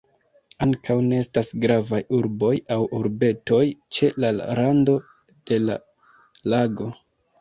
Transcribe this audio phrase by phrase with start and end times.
[0.65, 3.61] Ankaŭ ne estas gravaj urboj aŭ urbetoj
[3.99, 4.97] ĉe la rando
[5.53, 5.77] de la
[6.55, 6.91] lago.